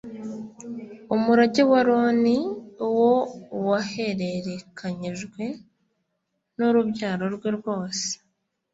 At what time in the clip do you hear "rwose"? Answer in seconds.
7.57-8.07